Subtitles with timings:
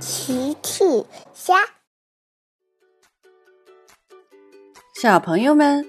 [0.00, 0.84] 奇趣
[1.34, 1.56] 虾，
[4.94, 5.84] 小朋友们，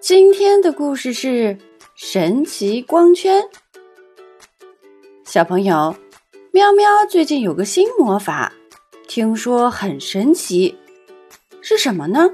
[0.00, 1.58] 今天的故事是
[1.96, 3.42] 神奇光圈。
[5.24, 5.96] 小朋友，
[6.52, 8.52] 喵喵最近有个新魔法，
[9.08, 10.78] 听说很神奇，
[11.60, 12.30] 是什么呢？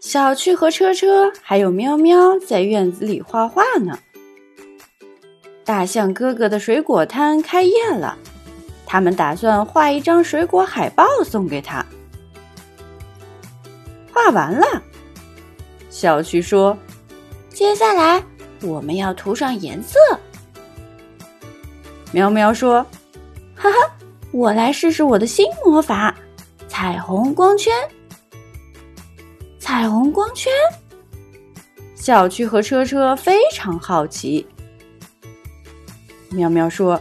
[0.00, 3.98] 小趣和车车还有喵喵在院子里画画呢。
[5.64, 8.18] 大象哥哥的水果摊开业了。
[8.86, 11.84] 他们打算画一张水果海报送给他。
[14.12, 14.64] 画完了，
[15.90, 16.76] 小趣说
[17.50, 18.22] ：“接下来
[18.62, 19.98] 我们要涂上颜色。”
[22.12, 22.84] 喵喵说
[23.56, 23.76] ：“哈哈，
[24.30, 26.14] 我来试试我的新魔法——
[26.68, 27.72] 彩虹光圈。”
[29.58, 30.52] 彩虹光圈，
[31.94, 34.46] 小趣和车车非常好奇。
[36.30, 37.00] 喵喵说：“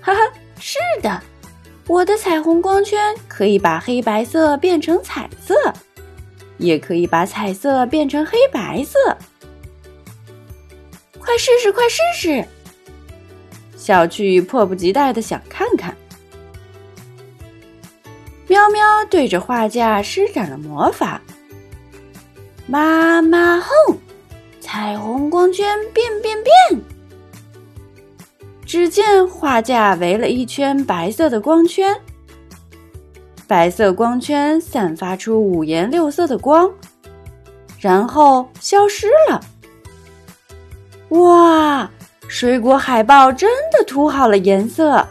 [0.00, 0.20] 哈哈。”
[0.66, 1.22] 是的，
[1.86, 5.54] 我的彩虹光圈可以把黑白色变成彩色，
[6.56, 8.98] 也可以把彩色变成黑白色。
[11.18, 12.42] 快试试，快试试！
[13.76, 15.94] 小趣迫不及待的想看看。
[18.48, 21.20] 喵喵对着画架施展了魔法，
[22.66, 23.98] 妈妈哄，
[24.62, 26.80] 彩虹光圈变变变。
[28.74, 31.96] 只见画架围了一圈白色的光圈，
[33.46, 36.68] 白色光圈散发出五颜六色的光，
[37.78, 39.40] 然后消失了。
[41.10, 41.88] 哇，
[42.26, 45.06] 水果海报真的涂好了颜色！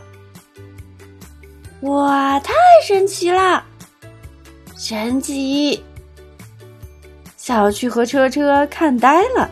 [1.83, 2.53] 哇，太
[2.85, 3.63] 神奇了！
[4.75, 5.81] 神奇！
[7.37, 9.49] 小趣和车车看呆了。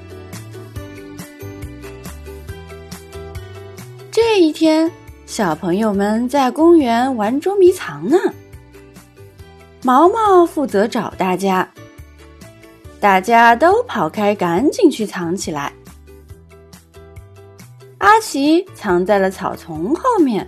[4.52, 4.92] 一天，
[5.26, 8.18] 小朋友们在公园玩捉迷藏呢。
[9.82, 11.66] 毛毛负责找大家，
[13.00, 15.72] 大家都跑开，赶紧去藏起来。
[18.00, 20.46] 阿奇藏在了草丛后面，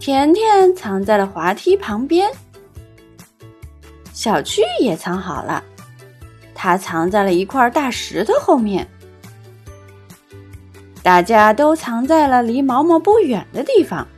[0.00, 2.28] 甜甜藏在了滑梯旁边，
[4.12, 5.62] 小趣也藏好了，
[6.52, 8.84] 他藏在了一块大石头后面。
[11.04, 14.08] 大家都藏在了离毛毛不远的地方。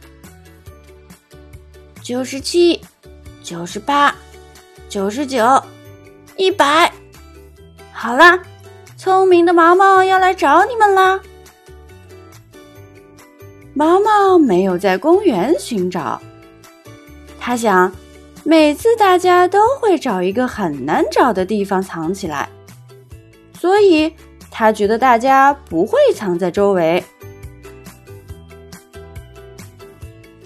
[2.00, 2.80] 九十七，
[3.42, 4.14] 九十八，
[4.88, 5.60] 九十九，
[6.36, 6.92] 一百。
[7.92, 8.38] 好啦，
[8.96, 11.20] 聪明的毛毛要来找你们啦。
[13.74, 16.22] 毛毛没有在公园寻找，
[17.40, 17.92] 他想，
[18.44, 22.48] 每次大家都会找一个很难找的地方藏起来，
[23.58, 24.14] 所以。
[24.50, 27.04] 他觉得大家不会藏在周围。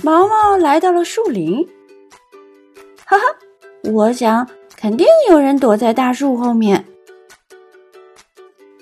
[0.03, 1.69] 毛毛来到了树林，
[3.05, 3.25] 哈哈，
[3.93, 6.87] 我想肯定有人躲在大树后面。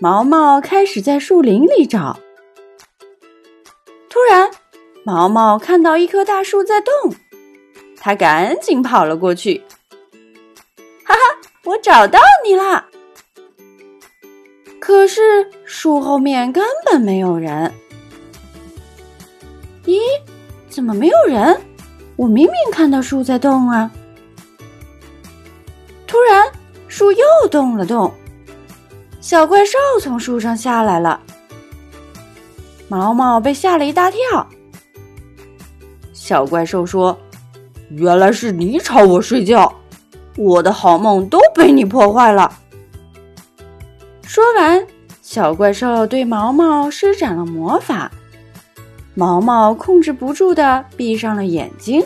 [0.01, 2.21] 毛毛开始在树林里找，
[4.09, 4.49] 突然，
[5.05, 6.93] 毛毛看到一棵大树在动，
[7.97, 9.65] 他赶紧跑了过去。
[11.05, 11.21] 哈哈，
[11.65, 12.88] 我找到你了！
[14.88, 15.21] 可是
[15.66, 17.71] 树后面根本没有人。
[19.84, 19.99] 咦，
[20.71, 21.60] 怎么没有人？
[22.16, 23.91] 我明明看到树在动啊！
[26.06, 26.50] 突然，
[26.88, 28.10] 树又动了动，
[29.21, 31.20] 小怪兽从树上下来了。
[32.88, 34.19] 毛毛被吓了一大跳。
[36.15, 37.15] 小怪兽说
[37.93, 39.70] ：“原来是你吵我睡觉，
[40.34, 42.50] 我的好梦都被你破坏了。”
[44.28, 44.87] 说完，
[45.22, 48.12] 小怪兽对毛毛施展了魔法，
[49.15, 52.05] 毛毛控制不住的闭上了眼睛，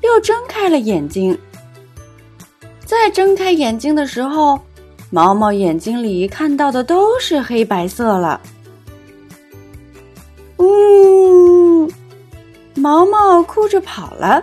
[0.00, 1.38] 又睁开了眼睛。
[2.84, 4.60] 再睁开眼睛的时候，
[5.10, 8.40] 毛毛眼睛里看到的都是黑白色了。
[10.58, 11.88] 呜，
[12.74, 14.42] 毛毛哭着跑了。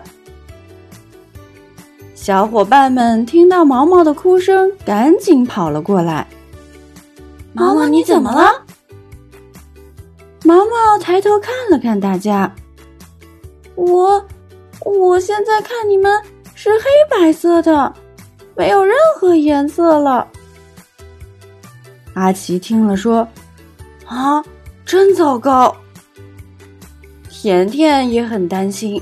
[2.15, 6.25] 小伙伴们听到毛毛的哭声，赶紧跑了过来。
[7.53, 8.63] 毛毛，你怎么了？
[10.43, 12.53] 毛毛抬头看了看大家，
[13.75, 14.25] 我，
[14.85, 16.21] 我现在看你们
[16.55, 17.93] 是黑白色的，
[18.55, 20.27] 没有任何颜色了。
[22.13, 23.27] 阿奇听了说
[24.07, 24.43] ：“啊，
[24.85, 25.75] 真糟糕！”
[27.29, 29.01] 甜甜也很担心，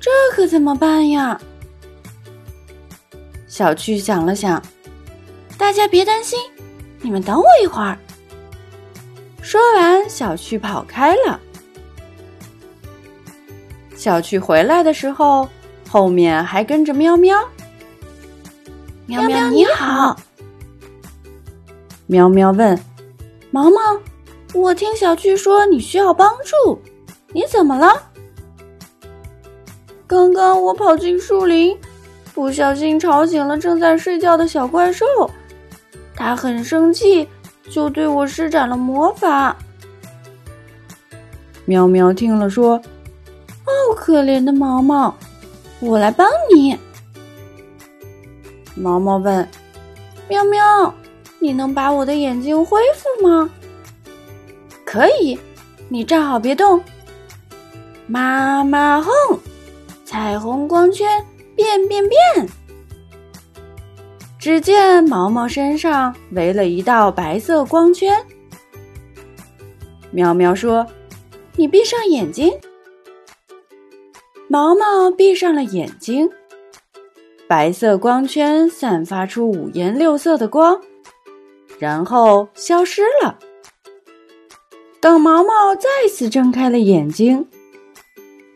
[0.00, 1.40] 这可怎么办呀？
[3.46, 4.62] 小趣想了想，
[5.58, 6.38] 大家别担心。
[7.04, 7.98] 你们等我一会儿。
[9.42, 11.38] 说完，小趣跑开了。
[13.94, 15.46] 小趣回来的时候，
[15.86, 17.38] 后面还跟着喵喵。
[19.04, 20.16] 喵喵你好，
[22.06, 22.78] 喵喵问
[23.52, 24.00] ：“毛毛，
[24.54, 26.80] 我听小趣说你需要帮助，
[27.34, 28.02] 你怎么了？”
[30.06, 31.76] 刚刚我跑进树林，
[32.32, 35.04] 不小心吵醒了正在睡觉的小怪兽，
[36.14, 37.28] 他很生气，
[37.70, 39.56] 就对我施展了魔法。
[41.64, 42.76] 喵喵听了说
[43.66, 45.14] ：“哦，可怜的毛毛，
[45.80, 46.78] 我来帮你。”
[48.76, 49.48] 毛毛问
[50.28, 50.94] ：“喵喵，
[51.38, 53.50] 你能把我的眼睛恢复吗
[54.84, 55.38] ？”“可以，
[55.88, 56.80] 你站好别动。”
[58.06, 59.10] 妈妈哼，
[60.04, 61.24] 彩虹光圈
[61.56, 62.48] 变变变。
[64.44, 68.14] 只见毛毛身上围了一道白色光圈。
[70.10, 70.86] 喵喵说。
[71.56, 72.52] 你闭上眼睛，
[74.46, 76.28] 毛毛闭上了眼睛。
[77.48, 80.78] 白色光圈散发出五颜六色的光，
[81.78, 83.38] 然后消失了。
[85.00, 87.48] 等毛毛再次睁开了眼睛，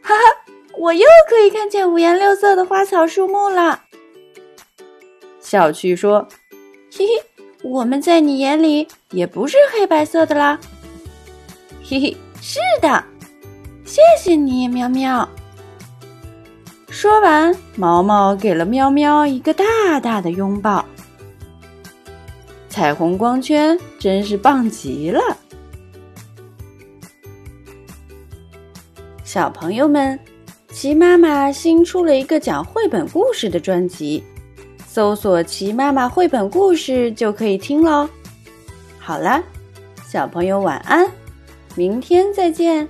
[0.02, 3.84] 哈哈，我又可以看见五颜六色的花草树木了。
[5.40, 6.26] 小趣说
[6.93, 10.58] ：“嘿嘿，我们在你眼里也不是黑白色的啦。”
[11.82, 12.17] 嘿嘿。
[12.40, 13.05] 是的，
[13.85, 15.29] 谢谢你，喵喵。
[16.88, 20.85] 说完，毛毛给了喵喵一个大大的拥抱。
[22.69, 25.20] 彩虹光圈真是棒极了！
[29.25, 30.19] 小朋友们，
[30.70, 34.23] 齐妈妈新出了一个讲绘本故事的专辑，
[34.99, 38.09] 搜索“齐妈妈绘本故事”就可以听喽。
[38.99, 39.41] 好了，
[40.05, 41.09] 小朋友晚安。
[41.77, 42.89] 明天再见。